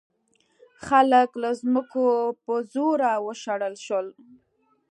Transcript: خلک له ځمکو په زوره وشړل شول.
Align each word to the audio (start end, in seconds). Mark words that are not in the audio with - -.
خلک 0.85 1.29
له 1.41 1.49
ځمکو 1.61 2.07
په 2.43 2.53
زوره 2.73 3.11
وشړل 3.25 3.75
شول. 3.85 4.07